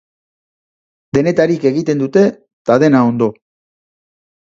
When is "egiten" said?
1.71-2.01